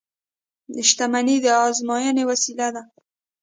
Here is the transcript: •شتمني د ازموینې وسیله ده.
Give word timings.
•شتمني 0.87 1.37
د 1.43 1.47
ازموینې 1.65 2.23
وسیله 2.29 2.67
ده. 2.75 2.83